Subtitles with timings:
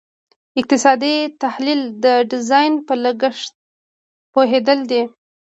[0.59, 1.13] اقتصادي
[1.43, 3.53] تحلیل د ډیزاین په لګښت
[4.33, 5.01] پوهیدل دي.